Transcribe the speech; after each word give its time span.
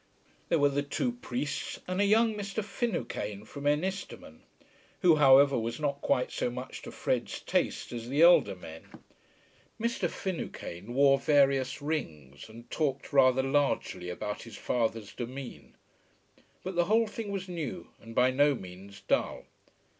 There 0.49 0.57
were 0.57 0.67
the 0.69 0.81
two 0.81 1.11
priests, 1.11 1.79
and 1.87 2.01
a 2.01 2.05
young 2.05 2.33
Mr. 2.33 2.63
Finucane 2.63 3.45
from 3.45 3.67
Ennistimon, 3.67 4.41
who 5.01 5.17
however 5.17 5.59
was 5.59 5.79
not 5.79 6.01
quite 6.01 6.31
so 6.31 6.49
much 6.49 6.81
to 6.81 6.91
Fred's 6.91 7.39
taste 7.41 7.91
as 7.91 8.09
the 8.09 8.23
elder 8.23 8.55
men. 8.55 9.03
Mr. 9.79 10.09
Finucane 10.09 10.95
wore 10.95 11.19
various 11.19 11.83
rings, 11.83 12.49
and 12.49 12.67
talked 12.71 13.13
rather 13.13 13.43
largely 13.43 14.09
about 14.09 14.41
his 14.41 14.57
father's 14.57 15.13
demesne. 15.13 15.75
But 16.63 16.75
the 16.75 16.85
whole 16.85 17.05
thing 17.05 17.29
was 17.31 17.47
new, 17.47 17.89
and 17.99 18.15
by 18.15 18.31
no 18.31 18.55
means 18.55 19.01
dull. 19.01 19.45